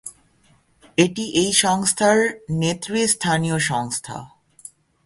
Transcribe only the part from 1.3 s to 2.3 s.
এই সংস্থার